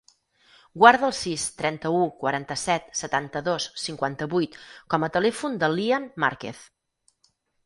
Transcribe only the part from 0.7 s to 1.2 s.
Guarda el